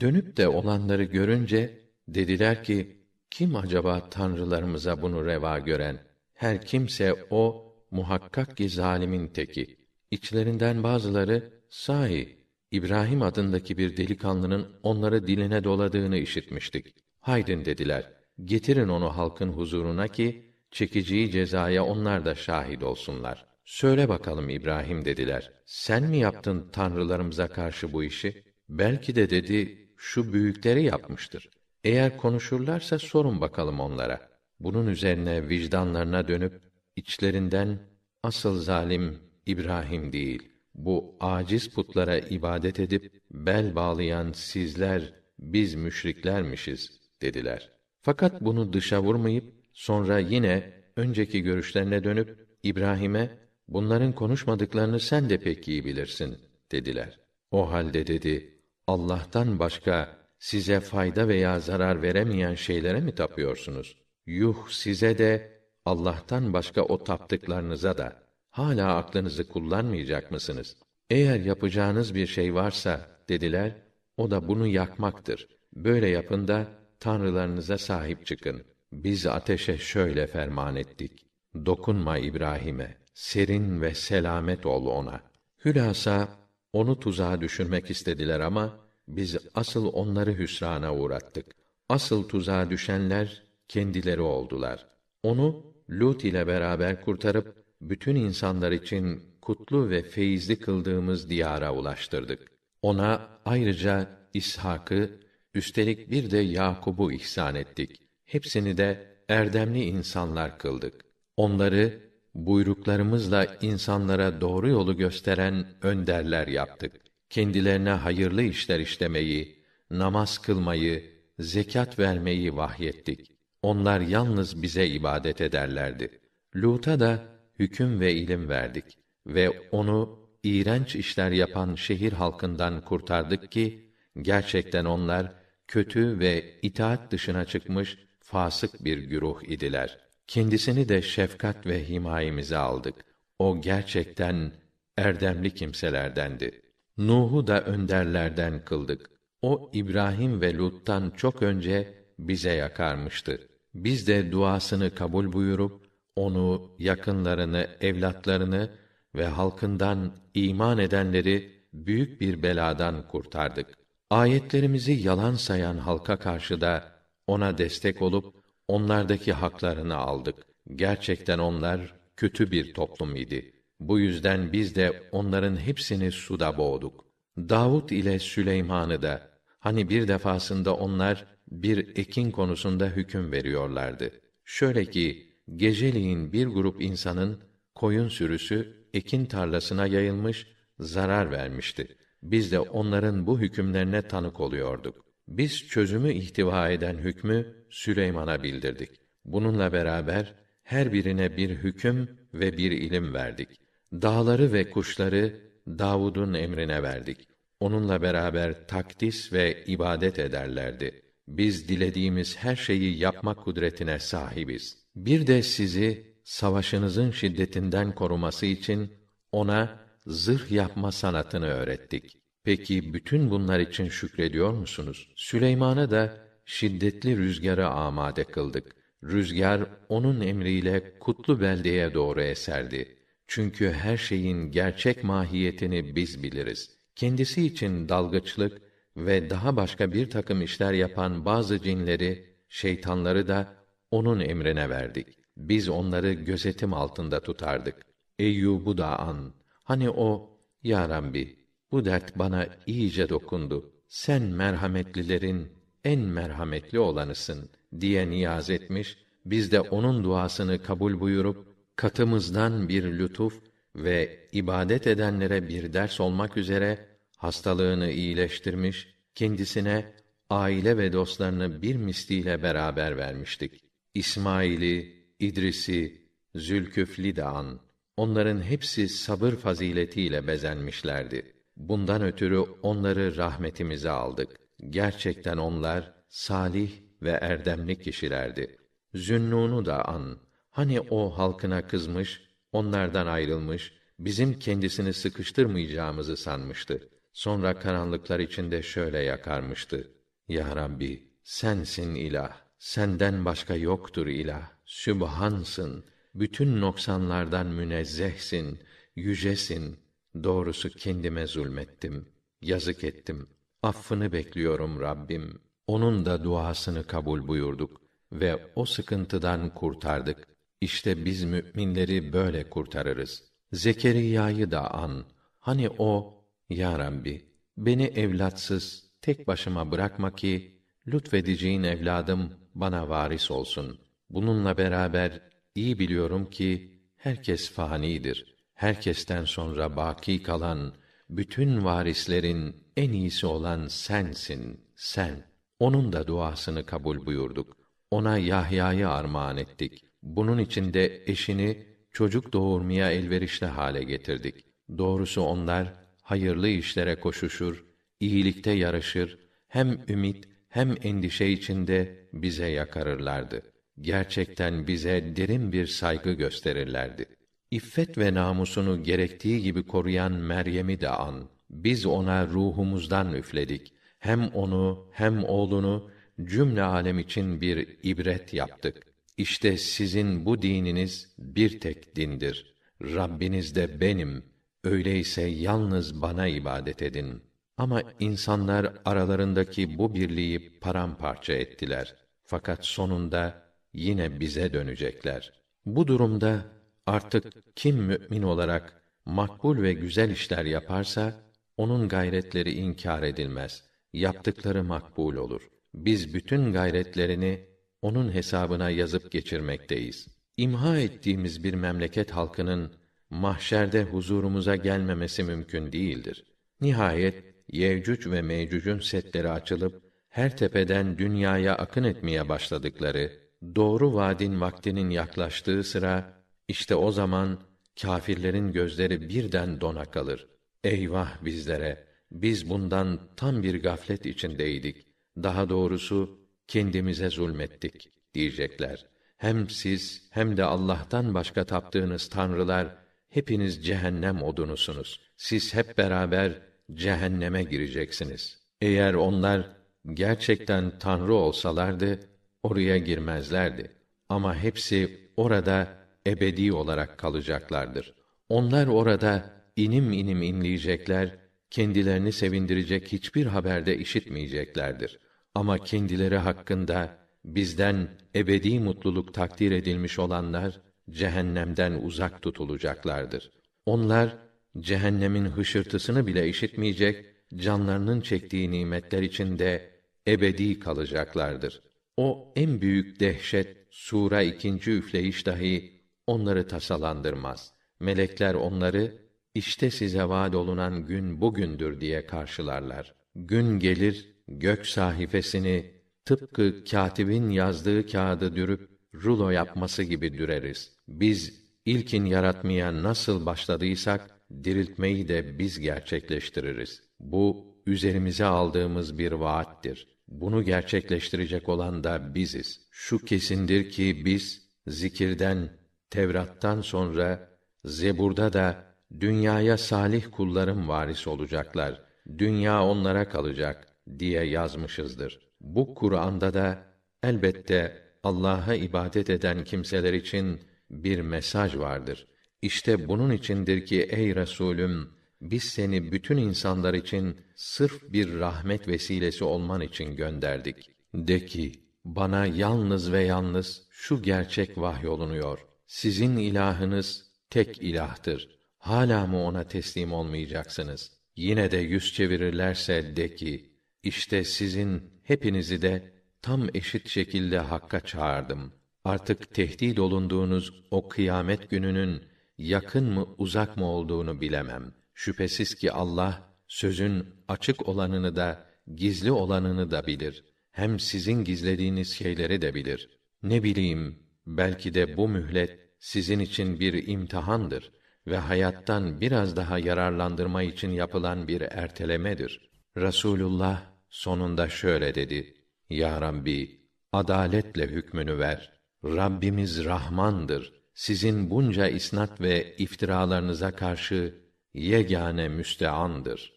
Dönüp 0.00 0.36
de 0.36 0.48
olanları 0.48 1.04
görünce 1.04 1.87
dediler 2.08 2.64
ki 2.64 2.96
kim 3.30 3.56
acaba 3.56 4.10
tanrılarımıza 4.10 5.02
bunu 5.02 5.26
reva 5.26 5.58
gören? 5.58 5.98
Her 6.34 6.62
kimse 6.62 7.26
o 7.30 7.74
muhakkak 7.90 8.56
ki 8.56 8.68
zalimin 8.68 9.28
teki. 9.28 9.76
İçlerinden 10.10 10.82
bazıları 10.82 11.50
sahi 11.68 12.38
İbrahim 12.70 13.22
adındaki 13.22 13.78
bir 13.78 13.96
delikanlının 13.96 14.68
onları 14.82 15.26
diline 15.26 15.64
doladığını 15.64 16.16
işitmiştik. 16.16 16.94
Haydin 17.20 17.64
dediler. 17.64 18.12
Getirin 18.44 18.88
onu 18.88 19.16
halkın 19.16 19.48
huzuruna 19.48 20.08
ki 20.08 20.52
çekeceği 20.70 21.30
cezaya 21.30 21.84
onlar 21.84 22.24
da 22.24 22.34
şahit 22.34 22.82
olsunlar. 22.82 23.46
Söyle 23.64 24.08
bakalım 24.08 24.48
İbrahim 24.48 25.04
dediler. 25.04 25.52
Sen 25.66 26.02
mi 26.02 26.18
yaptın 26.18 26.68
tanrılarımıza 26.72 27.48
karşı 27.48 27.92
bu 27.92 28.04
işi? 28.04 28.44
Belki 28.68 29.14
de 29.14 29.30
dedi 29.30 29.88
şu 29.96 30.32
büyükleri 30.32 30.82
yapmıştır. 30.82 31.48
Eğer 31.84 32.16
konuşurlarsa 32.16 32.98
sorun 32.98 33.40
bakalım 33.40 33.80
onlara. 33.80 34.28
Bunun 34.60 34.86
üzerine 34.86 35.48
vicdanlarına 35.48 36.28
dönüp 36.28 36.62
içlerinden 36.96 37.78
asıl 38.22 38.60
zalim 38.60 39.18
İbrahim 39.46 40.12
değil, 40.12 40.48
bu 40.74 41.16
aciz 41.20 41.70
putlara 41.74 42.18
ibadet 42.18 42.80
edip 42.80 43.22
bel 43.30 43.74
bağlayan 43.74 44.32
sizler 44.32 45.14
biz 45.38 45.74
müşriklermişiz 45.74 47.00
dediler. 47.22 47.70
Fakat 48.00 48.40
bunu 48.40 48.72
dışa 48.72 49.02
vurmayıp 49.02 49.54
sonra 49.72 50.18
yine 50.18 50.72
önceki 50.96 51.42
görüşlerine 51.42 52.04
dönüp 52.04 52.48
İbrahim'e 52.62 53.38
bunların 53.68 54.12
konuşmadıklarını 54.12 55.00
sen 55.00 55.30
de 55.30 55.38
pek 55.38 55.68
iyi 55.68 55.84
bilirsin 55.84 56.38
dediler. 56.72 57.20
O 57.50 57.70
halde 57.70 58.06
dedi 58.06 58.60
Allah'tan 58.86 59.58
başka 59.58 60.17
size 60.38 60.80
fayda 60.80 61.28
veya 61.28 61.60
zarar 61.60 62.02
veremeyen 62.02 62.54
şeylere 62.54 63.00
mi 63.00 63.14
tapıyorsunuz? 63.14 63.96
Yuh 64.26 64.68
size 64.68 65.18
de 65.18 65.58
Allah'tan 65.84 66.52
başka 66.52 66.82
o 66.82 67.04
taptıklarınıza 67.04 67.98
da 67.98 68.22
hala 68.50 68.96
aklınızı 68.96 69.48
kullanmayacak 69.48 70.30
mısınız? 70.30 70.76
Eğer 71.10 71.40
yapacağınız 71.40 72.14
bir 72.14 72.26
şey 72.26 72.54
varsa 72.54 73.18
dediler, 73.28 73.76
o 74.16 74.30
da 74.30 74.48
bunu 74.48 74.66
yakmaktır. 74.66 75.48
Böyle 75.72 76.08
yapın 76.08 76.48
da 76.48 76.66
tanrılarınıza 77.00 77.78
sahip 77.78 78.26
çıkın. 78.26 78.64
Biz 78.92 79.26
ateşe 79.26 79.78
şöyle 79.78 80.26
ferman 80.26 80.76
ettik. 80.76 81.26
Dokunma 81.66 82.18
İbrahim'e. 82.18 82.96
Serin 83.14 83.80
ve 83.80 83.94
selamet 83.94 84.66
ol 84.66 84.86
ona. 84.86 85.20
Hülasa 85.64 86.28
onu 86.72 87.00
tuzağa 87.00 87.40
düşürmek 87.40 87.90
istediler 87.90 88.40
ama 88.40 88.87
biz 89.08 89.36
asıl 89.54 89.86
onları 89.92 90.38
hüsrana 90.38 90.94
uğrattık. 90.94 91.46
Asıl 91.88 92.28
tuzağa 92.28 92.70
düşenler 92.70 93.42
kendileri 93.68 94.20
oldular. 94.20 94.86
Onu 95.22 95.74
Lut 95.90 96.24
ile 96.24 96.46
beraber 96.46 97.00
kurtarıp 97.04 97.64
bütün 97.80 98.14
insanlar 98.14 98.72
için 98.72 99.22
kutlu 99.42 99.90
ve 99.90 100.02
feyizli 100.02 100.58
kıldığımız 100.58 101.30
diyara 101.30 101.74
ulaştırdık. 101.74 102.52
Ona 102.82 103.28
ayrıca 103.44 104.08
İshak'ı, 104.34 105.20
üstelik 105.54 106.10
bir 106.10 106.30
de 106.30 106.38
Yakub'u 106.38 107.12
ihsan 107.12 107.54
ettik. 107.54 108.02
Hepsini 108.24 108.76
de 108.76 109.16
erdemli 109.28 109.84
insanlar 109.84 110.58
kıldık. 110.58 111.04
Onları 111.36 112.00
buyruklarımızla 112.34 113.46
insanlara 113.60 114.40
doğru 114.40 114.68
yolu 114.68 114.96
gösteren 114.96 115.66
önderler 115.82 116.46
yaptık 116.46 117.07
kendilerine 117.30 117.90
hayırlı 117.90 118.42
işler 118.42 118.80
işlemeyi, 118.80 119.64
namaz 119.90 120.38
kılmayı, 120.38 121.10
zekat 121.38 121.98
vermeyi 121.98 122.56
vahyettik. 122.56 123.32
Onlar 123.62 124.00
yalnız 124.00 124.62
bize 124.62 124.86
ibadet 124.86 125.40
ederlerdi. 125.40 126.20
Lut'a 126.56 127.00
da 127.00 127.24
hüküm 127.58 128.00
ve 128.00 128.14
ilim 128.14 128.48
verdik 128.48 128.98
ve 129.26 129.60
onu 129.70 130.28
iğrenç 130.42 130.96
işler 130.96 131.30
yapan 131.30 131.74
şehir 131.74 132.12
halkından 132.12 132.80
kurtardık 132.84 133.52
ki 133.52 133.92
gerçekten 134.22 134.84
onlar 134.84 135.32
kötü 135.68 136.18
ve 136.18 136.60
itaat 136.62 137.10
dışına 137.10 137.44
çıkmış 137.44 137.98
fasık 138.20 138.84
bir 138.84 138.98
güruh 138.98 139.42
idiler. 139.42 139.98
Kendisini 140.26 140.88
de 140.88 141.02
şefkat 141.02 141.66
ve 141.66 141.88
himayemize 141.88 142.56
aldık. 142.56 142.94
O 143.38 143.60
gerçekten 143.60 144.52
erdemli 144.96 145.54
kimselerdendi. 145.54 146.62
Nuh'u 146.98 147.46
da 147.46 147.60
önderlerden 147.60 148.64
kıldık. 148.64 149.10
O 149.42 149.70
İbrahim 149.72 150.40
ve 150.40 150.54
Lut'tan 150.54 151.12
çok 151.16 151.42
önce 151.42 151.94
bize 152.18 152.52
yakarmıştı. 152.52 153.48
Biz 153.74 154.08
de 154.08 154.32
duasını 154.32 154.94
kabul 154.94 155.32
buyurup 155.32 155.86
onu, 156.16 156.70
yakınlarını, 156.78 157.68
evlatlarını 157.80 158.70
ve 159.14 159.26
halkından 159.26 160.12
iman 160.34 160.78
edenleri 160.78 161.52
büyük 161.72 162.20
bir 162.20 162.42
beladan 162.42 163.08
kurtardık. 163.08 163.66
Ayetlerimizi 164.10 164.92
yalan 164.92 165.34
sayan 165.34 165.78
halka 165.78 166.16
karşı 166.16 166.60
da 166.60 166.92
ona 167.26 167.58
destek 167.58 168.02
olup 168.02 168.34
onlardaki 168.68 169.32
haklarını 169.32 169.96
aldık. 169.96 170.36
Gerçekten 170.76 171.38
onlar 171.38 171.94
kötü 172.16 172.50
bir 172.50 172.74
toplum 172.74 173.16
idi. 173.16 173.57
Bu 173.80 174.00
yüzden 174.00 174.52
biz 174.52 174.76
de 174.76 175.02
onların 175.12 175.56
hepsini 175.56 176.12
suda 176.12 176.56
boğduk. 176.56 177.04
Davud 177.38 177.90
ile 177.90 178.18
Süleyman'ı 178.18 179.02
da 179.02 179.30
hani 179.58 179.88
bir 179.88 180.08
defasında 180.08 180.74
onlar 180.74 181.26
bir 181.50 181.96
ekin 181.96 182.30
konusunda 182.30 182.86
hüküm 182.86 183.32
veriyorlardı. 183.32 184.10
Şöyle 184.44 184.84
ki 184.84 185.36
geceliğin 185.56 186.32
bir 186.32 186.46
grup 186.46 186.82
insanın 186.82 187.40
koyun 187.74 188.08
sürüsü 188.08 188.86
ekin 188.94 189.26
tarlasına 189.26 189.86
yayılmış 189.86 190.46
zarar 190.78 191.30
vermişti. 191.30 191.96
Biz 192.22 192.52
de 192.52 192.60
onların 192.60 193.26
bu 193.26 193.40
hükümlerine 193.40 194.02
tanık 194.02 194.40
oluyorduk. 194.40 195.04
Biz 195.28 195.68
çözümü 195.68 196.12
ihtiva 196.12 196.68
eden 196.68 196.98
hükmü 196.98 197.66
Süleyman'a 197.70 198.42
bildirdik. 198.42 198.90
Bununla 199.24 199.72
beraber 199.72 200.34
her 200.62 200.92
birine 200.92 201.36
bir 201.36 201.50
hüküm 201.50 202.08
ve 202.34 202.56
bir 202.56 202.70
ilim 202.70 203.14
verdik. 203.14 203.48
Dağları 203.92 204.52
ve 204.52 204.70
kuşları 204.70 205.40
Davud'un 205.66 206.34
emrine 206.34 206.82
verdik. 206.82 207.28
onunla 207.60 208.02
beraber 208.02 208.66
takdis 208.66 209.32
ve 209.32 209.64
ibadet 209.66 210.18
ederlerdi. 210.18 211.02
Biz 211.28 211.68
dilediğimiz 211.68 212.36
her 212.36 212.56
şeyi 212.56 212.98
yapma 212.98 213.34
kudretine 213.34 213.98
sahibiz. 213.98 214.78
Bir 214.96 215.26
de 215.26 215.42
sizi 215.42 216.16
savaşınızın 216.24 217.10
şiddetinden 217.10 217.94
koruması 217.94 218.46
için 218.46 218.92
ona 219.32 219.80
zırh 220.06 220.50
yapma 220.50 220.92
sanatını 220.92 221.46
öğrettik. 221.46 222.18
Peki 222.44 222.94
bütün 222.94 223.30
bunlar 223.30 223.60
için 223.60 223.88
şükrediyor 223.88 224.52
musunuz? 224.52 225.12
Süleyman'a 225.16 225.90
da 225.90 226.16
şiddetli 226.44 227.16
rüzgara 227.16 227.68
amade 227.68 228.24
kıldık. 228.24 228.76
Rüzgar 229.04 229.66
onun 229.88 230.20
emriyle 230.20 230.98
kutlu 230.98 231.40
beldeye 231.40 231.94
doğru 231.94 232.22
eserdi. 232.22 232.97
Çünkü 233.28 233.72
her 233.72 233.96
şeyin 233.96 234.50
gerçek 234.50 235.04
mahiyetini 235.04 235.96
biz 235.96 236.22
biliriz. 236.22 236.70
Kendisi 236.96 237.46
için 237.46 237.88
dalgıçlık 237.88 238.62
ve 238.96 239.30
daha 239.30 239.56
başka 239.56 239.92
bir 239.92 240.10
takım 240.10 240.42
işler 240.42 240.72
yapan 240.72 241.24
bazı 241.24 241.62
cinleri, 241.62 242.36
şeytanları 242.48 243.28
da 243.28 243.54
onun 243.90 244.20
emrine 244.20 244.70
verdik. 244.70 245.08
Biz 245.36 245.68
onları 245.68 246.12
gözetim 246.12 246.74
altında 246.74 247.20
tutardık. 247.20 247.76
Eyyub'u 248.18 248.78
da 248.78 248.98
an. 248.98 249.34
Hani 249.64 249.90
o, 249.90 250.38
Ya 250.62 250.88
Rabbi, 250.88 251.36
bu 251.72 251.84
dert 251.84 252.18
bana 252.18 252.46
iyice 252.66 253.08
dokundu. 253.08 253.72
Sen 253.88 254.22
merhametlilerin 254.22 255.52
en 255.84 256.00
merhametli 256.00 256.78
olanısın 256.78 257.50
diye 257.80 258.10
niyaz 258.10 258.50
etmiş, 258.50 258.98
biz 259.24 259.52
de 259.52 259.60
onun 259.60 260.04
duasını 260.04 260.62
kabul 260.62 261.00
buyurup 261.00 261.57
katımızdan 261.78 262.68
bir 262.68 262.84
lütuf 262.84 263.40
ve 263.76 264.28
ibadet 264.32 264.86
edenlere 264.86 265.48
bir 265.48 265.72
ders 265.72 266.00
olmak 266.00 266.36
üzere 266.36 266.88
hastalığını 267.16 267.90
iyileştirmiş, 267.90 268.88
kendisine 269.14 269.94
aile 270.30 270.76
ve 270.76 270.92
dostlarını 270.92 271.62
bir 271.62 271.76
misliyle 271.76 272.42
beraber 272.42 272.96
vermiştik. 272.96 273.60
İsmail'i, 273.94 275.06
İdris'i, 275.18 276.08
Zülküfl'i 276.34 277.16
de 277.16 277.24
an. 277.24 277.60
Onların 277.96 278.42
hepsi 278.42 278.88
sabır 278.88 279.32
faziletiyle 279.32 280.26
bezenmişlerdi. 280.26 281.32
Bundan 281.56 282.02
ötürü 282.02 282.38
onları 282.38 283.16
rahmetimize 283.16 283.90
aldık. 283.90 284.28
Gerçekten 284.70 285.36
onlar 285.36 285.94
salih 286.08 286.70
ve 287.02 287.10
erdemli 287.10 287.78
kişilerdi. 287.78 288.56
Zünnun'u 288.94 289.64
da 289.66 289.84
an. 289.84 290.27
Hani 290.50 290.80
o 290.80 291.18
halkına 291.18 291.66
kızmış, 291.66 292.22
onlardan 292.52 293.06
ayrılmış, 293.06 293.72
bizim 293.98 294.38
kendisini 294.38 294.92
sıkıştırmayacağımızı 294.92 296.16
sanmıştı. 296.16 296.88
Sonra 297.12 297.58
karanlıklar 297.58 298.20
içinde 298.20 298.62
şöyle 298.62 298.98
yakarmıştı. 298.98 299.90
Ya 300.28 300.56
Rabbi, 300.56 301.12
sensin 301.24 301.94
ilah. 301.94 302.36
Senden 302.58 303.24
başka 303.24 303.56
yoktur 303.56 304.06
ilah. 304.06 304.50
Sübhansın. 304.64 305.84
Bütün 306.14 306.60
noksanlardan 306.60 307.46
münezzehsin, 307.46 308.58
yücesin. 308.96 309.78
Doğrusu 310.22 310.70
kendime 310.70 311.26
zulmettim. 311.26 312.08
Yazık 312.40 312.84
ettim. 312.84 313.28
Affını 313.62 314.12
bekliyorum 314.12 314.80
Rabbim. 314.80 315.40
Onun 315.66 316.06
da 316.06 316.24
duasını 316.24 316.84
kabul 316.84 317.28
buyurduk 317.28 317.80
ve 318.12 318.52
o 318.54 318.64
sıkıntıdan 318.64 319.54
kurtardık. 319.54 320.37
İşte 320.60 321.04
biz 321.04 321.24
müminleri 321.24 322.12
böyle 322.12 322.50
kurtarırız. 322.50 323.22
Zekeriya'yı 323.52 324.50
da 324.50 324.74
an. 324.74 325.04
Hani 325.38 325.70
o, 325.78 326.24
Ya 326.50 326.78
Rabbi, 326.78 327.24
beni 327.56 327.84
evlatsız, 327.84 328.90
tek 329.02 329.28
başıma 329.28 329.70
bırakma 329.70 330.14
ki, 330.14 330.62
lütfedeceğin 330.86 331.62
evladım 331.62 332.32
bana 332.54 332.88
varis 332.88 333.30
olsun. 333.30 333.78
Bununla 334.10 334.58
beraber 334.58 335.20
iyi 335.54 335.78
biliyorum 335.78 336.30
ki, 336.30 336.80
herkes 336.96 337.50
fanidir. 337.50 338.34
Herkesten 338.54 339.24
sonra 339.24 339.76
baki 339.76 340.22
kalan, 340.22 340.74
bütün 341.10 341.64
varislerin 341.64 342.56
en 342.76 342.92
iyisi 342.92 343.26
olan 343.26 343.68
sensin, 343.68 344.60
sen. 344.76 345.24
Onun 345.58 345.92
da 345.92 346.06
duasını 346.06 346.66
kabul 346.66 347.06
buyurduk. 347.06 347.56
Ona 347.90 348.18
Yahya'yı 348.18 348.88
armağan 348.88 349.36
ettik. 349.36 349.87
Bunun 350.02 350.38
için 350.38 350.74
de 350.74 351.02
eşini 351.06 351.66
çocuk 351.90 352.32
doğurmaya 352.32 352.90
elverişli 352.92 353.46
hale 353.46 353.84
getirdik. 353.84 354.44
Doğrusu 354.78 355.22
onlar 355.22 355.74
hayırlı 356.02 356.48
işlere 356.48 357.00
koşuşur, 357.00 357.64
iyilikte 358.00 358.50
yarışır, 358.50 359.18
hem 359.48 359.78
ümit 359.88 360.28
hem 360.48 360.74
endişe 360.82 361.26
içinde 361.26 362.08
bize 362.12 362.46
yakarırlardı. 362.46 363.42
Gerçekten 363.80 364.66
bize 364.66 365.16
derin 365.16 365.52
bir 365.52 365.66
saygı 365.66 366.12
gösterirlerdi. 366.12 367.06
İffet 367.50 367.98
ve 367.98 368.14
namusunu 368.14 368.82
gerektiği 368.82 369.42
gibi 369.42 369.66
koruyan 369.66 370.12
Meryem'i 370.12 370.80
de 370.80 370.88
an. 370.88 371.28
Biz 371.50 371.86
ona 371.86 372.26
ruhumuzdan 372.26 373.14
üfledik. 373.14 373.74
Hem 373.98 374.28
onu 374.28 374.88
hem 374.92 375.24
oğlunu 375.24 375.90
cümle 376.24 376.62
alem 376.62 376.98
için 376.98 377.40
bir 377.40 377.78
ibret 377.82 378.34
yaptık. 378.34 378.87
İşte 379.18 379.56
sizin 379.56 380.26
bu 380.26 380.42
dininiz 380.42 381.14
bir 381.18 381.60
tek 381.60 381.96
dindir. 381.96 382.54
Rabbiniz 382.82 383.54
de 383.54 383.80
benim. 383.80 384.24
Öyleyse 384.64 385.22
yalnız 385.22 386.02
bana 386.02 386.26
ibadet 386.26 386.82
edin. 386.82 387.22
Ama 387.56 387.82
insanlar 388.00 388.72
aralarındaki 388.84 389.78
bu 389.78 389.94
birliği 389.94 390.60
paramparça 390.60 391.32
ettiler. 391.32 391.94
Fakat 392.24 392.66
sonunda 392.66 393.42
yine 393.74 394.20
bize 394.20 394.52
dönecekler. 394.52 395.32
Bu 395.66 395.86
durumda 395.86 396.44
artık 396.86 397.56
kim 397.56 397.76
mümin 397.76 398.22
olarak 398.22 398.82
makbul 399.04 399.62
ve 399.62 399.72
güzel 399.72 400.10
işler 400.10 400.44
yaparsa 400.44 401.14
onun 401.56 401.88
gayretleri 401.88 402.52
inkar 402.52 403.02
edilmez. 403.02 403.64
Yaptıkları 403.92 404.64
makbul 404.64 405.14
olur. 405.14 405.48
Biz 405.74 406.14
bütün 406.14 406.52
gayretlerini 406.52 407.57
onun 407.82 408.14
hesabına 408.14 408.70
yazıp 408.70 409.12
geçirmekteyiz. 409.12 410.08
İmha 410.36 410.78
ettiğimiz 410.78 411.44
bir 411.44 411.54
memleket 411.54 412.10
halkının 412.10 412.72
mahşerde 413.10 413.82
huzurumuza 413.82 414.56
gelmemesi 414.56 415.24
mümkün 415.24 415.72
değildir. 415.72 416.24
Nihayet 416.60 417.24
Yevcüc 417.48 418.10
ve 418.10 418.22
Mevcüc'ün 418.22 418.78
setleri 418.78 419.30
açılıp 419.30 419.82
her 420.08 420.36
tepeden 420.36 420.98
dünyaya 420.98 421.54
akın 421.54 421.84
etmeye 421.84 422.28
başladıkları 422.28 423.12
doğru 423.56 423.94
vadin 423.94 424.40
vaktinin 424.40 424.90
yaklaştığı 424.90 425.64
sıra 425.64 426.24
işte 426.48 426.74
o 426.74 426.90
zaman 426.92 427.40
kâfirlerin 427.82 428.52
gözleri 428.52 429.08
birden 429.08 429.60
dona 429.60 429.84
kalır. 429.84 430.28
Eyvah 430.64 431.24
bizlere! 431.24 431.88
Biz 432.10 432.50
bundan 432.50 433.00
tam 433.16 433.42
bir 433.42 433.62
gaflet 433.62 434.06
içindeydik. 434.06 434.86
Daha 435.16 435.48
doğrusu 435.48 436.27
kendimize 436.48 437.10
zulmettik 437.10 437.90
diyecekler. 438.14 438.86
Hem 439.16 439.50
siz 439.50 440.08
hem 440.10 440.36
de 440.36 440.44
Allah'tan 440.44 441.14
başka 441.14 441.44
taptığınız 441.44 442.08
tanrılar 442.08 442.76
hepiniz 443.10 443.64
cehennem 443.64 444.22
odunusunuz. 444.22 445.00
Siz 445.16 445.54
hep 445.54 445.78
beraber 445.78 446.32
cehenneme 446.74 447.42
gireceksiniz. 447.42 448.38
Eğer 448.60 448.94
onlar 448.94 449.50
gerçekten 449.94 450.78
tanrı 450.78 451.14
olsalardı 451.14 452.00
oraya 452.42 452.78
girmezlerdi. 452.78 453.70
Ama 454.08 454.36
hepsi 454.36 455.10
orada 455.16 455.68
ebedi 456.06 456.52
olarak 456.52 456.98
kalacaklardır. 456.98 457.94
Onlar 458.28 458.66
orada 458.66 459.30
inim 459.56 459.92
inim 459.92 460.22
inleyecekler, 460.22 461.16
kendilerini 461.50 462.12
sevindirecek 462.12 462.92
hiçbir 462.92 463.26
haberde 463.26 463.78
işitmeyeceklerdir. 463.78 464.98
Ama 465.38 465.58
kendileri 465.58 466.16
hakkında 466.16 466.98
bizden 467.24 467.88
ebedi 468.14 468.60
mutluluk 468.60 469.14
takdir 469.14 469.52
edilmiş 469.52 469.98
olanlar 469.98 470.60
cehennemden 470.90 471.72
uzak 471.72 472.22
tutulacaklardır. 472.22 473.30
Onlar 473.66 474.18
cehennemin 474.60 475.24
hışırtısını 475.24 476.06
bile 476.06 476.28
işitmeyecek, 476.28 477.06
canlarının 477.34 478.00
çektiği 478.00 478.50
nimetler 478.50 479.02
içinde 479.02 479.70
ebedi 480.08 480.58
kalacaklardır. 480.58 481.62
O 481.96 482.32
en 482.36 482.60
büyük 482.60 483.00
dehşet, 483.00 483.56
sura 483.70 484.22
ikinci 484.22 484.70
üfleyiş 484.72 485.26
dahi 485.26 485.82
onları 486.06 486.48
tasalandırmaz. 486.48 487.52
Melekler 487.80 488.34
onları, 488.34 488.98
işte 489.34 489.70
size 489.70 490.04
vaad 490.04 490.32
olunan 490.32 490.86
gün 490.86 491.20
bugündür 491.20 491.80
diye 491.80 492.06
karşılarlar. 492.06 492.94
Gün 493.14 493.58
gelir, 493.58 494.17
gök 494.28 494.66
sahifesini 494.66 495.70
tıpkı 496.04 496.64
katibin 496.64 497.30
yazdığı 497.30 497.86
kağıdı 497.86 498.36
dürüp 498.36 498.70
rulo 498.94 499.30
yapması 499.30 499.82
gibi 499.82 500.12
düreriz. 500.12 500.72
Biz 500.88 501.48
ilkin 501.64 502.04
yaratmaya 502.04 502.82
nasıl 502.82 503.26
başladıysak 503.26 504.10
diriltmeyi 504.44 505.08
de 505.08 505.38
biz 505.38 505.60
gerçekleştiririz. 505.60 506.82
Bu 507.00 507.54
üzerimize 507.66 508.24
aldığımız 508.24 508.98
bir 508.98 509.12
vaattir. 509.12 509.88
Bunu 510.08 510.42
gerçekleştirecek 510.42 511.48
olan 511.48 511.84
da 511.84 512.14
biziz. 512.14 512.60
Şu 512.70 512.98
kesindir 512.98 513.70
ki 513.70 514.02
biz 514.04 514.48
zikirden, 514.66 515.58
Tevrat'tan 515.90 516.60
sonra 516.60 517.28
Zebur'da 517.64 518.32
da 518.32 518.64
dünyaya 519.00 519.58
salih 519.58 520.04
kullarım 520.12 520.68
varis 520.68 521.06
olacaklar. 521.06 521.82
Dünya 522.18 522.64
onlara 522.64 523.08
kalacak 523.08 523.68
diye 523.98 524.24
yazmışızdır. 524.24 525.20
Bu 525.40 525.74
Kur'an'da 525.74 526.34
da 526.34 526.64
elbette 527.02 527.82
Allah'a 528.02 528.54
ibadet 528.54 529.10
eden 529.10 529.44
kimseler 529.44 529.92
için 529.92 530.40
bir 530.70 531.00
mesaj 531.00 531.56
vardır. 531.56 532.06
İşte 532.42 532.88
bunun 532.88 533.10
içindir 533.10 533.66
ki 533.66 533.82
ey 533.82 534.14
Resulüm 534.14 534.98
biz 535.20 535.44
seni 535.44 535.92
bütün 535.92 536.16
insanlar 536.16 536.74
için 536.74 537.16
sırf 537.34 537.92
bir 537.92 538.18
rahmet 538.18 538.68
vesilesi 538.68 539.24
olman 539.24 539.60
için 539.60 539.96
gönderdik. 539.96 540.70
De 540.94 541.26
ki, 541.26 541.52
bana 541.84 542.26
yalnız 542.26 542.92
ve 542.92 543.02
yalnız 543.02 543.62
şu 543.70 544.02
gerçek 544.02 544.58
vahyolunuyor. 544.58 545.38
Sizin 545.66 546.16
ilahınız 546.16 547.04
tek 547.30 547.62
ilahtır. 547.62 548.38
Hala 548.58 549.06
mı 549.06 549.24
ona 549.24 549.44
teslim 549.48 549.92
olmayacaksınız? 549.92 550.92
Yine 551.16 551.50
de 551.50 551.56
yüz 551.56 551.92
çevirirlerse 551.92 552.96
de 552.96 553.14
ki, 553.14 553.52
işte 553.82 554.24
sizin 554.24 554.90
hepinizi 555.02 555.62
de 555.62 555.92
tam 556.22 556.48
eşit 556.54 556.88
şekilde 556.88 557.38
hakka 557.38 557.80
çağırdım. 557.80 558.52
Artık 558.84 559.34
tehdit 559.34 559.78
olunduğunuz 559.78 560.52
o 560.70 560.88
kıyamet 560.88 561.50
gününün 561.50 562.02
yakın 562.38 562.84
mı 562.84 563.06
uzak 563.18 563.56
mı 563.56 563.66
olduğunu 563.66 564.20
bilemem. 564.20 564.74
Şüphesiz 564.94 565.54
ki 565.54 565.72
Allah 565.72 566.34
sözün 566.48 567.06
açık 567.28 567.68
olanını 567.68 568.16
da 568.16 568.46
gizli 568.74 569.12
olanını 569.12 569.70
da 569.70 569.86
bilir. 569.86 570.24
Hem 570.50 570.80
sizin 570.80 571.24
gizlediğiniz 571.24 571.94
şeyleri 571.94 572.42
de 572.42 572.54
bilir. 572.54 572.98
Ne 573.22 573.42
bileyim, 573.42 573.98
belki 574.26 574.74
de 574.74 574.96
bu 574.96 575.08
mühlet 575.08 575.58
sizin 575.78 576.18
için 576.18 576.60
bir 576.60 576.88
imtihandır 576.88 577.72
ve 578.06 578.16
hayattan 578.16 579.00
biraz 579.00 579.36
daha 579.36 579.58
yararlandırma 579.58 580.42
için 580.42 580.70
yapılan 580.70 581.28
bir 581.28 581.40
ertelemedir. 581.40 582.47
Rasulullah 582.80 583.62
sonunda 583.88 584.48
şöyle 584.48 584.94
dedi: 584.94 585.34
Ya 585.70 586.00
Rabbi, 586.00 586.60
adaletle 586.92 587.66
hükmünü 587.66 588.18
ver. 588.18 588.52
Rabbimiz 588.84 589.64
Rahmandır. 589.64 590.52
Sizin 590.74 591.30
bunca 591.30 591.68
isnat 591.68 592.20
ve 592.20 592.56
iftiralarınıza 592.56 593.56
karşı 593.56 594.14
yegane 594.54 595.28
müsteandır. 595.28 596.32